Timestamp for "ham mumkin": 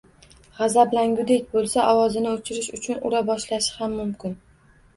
3.79-4.39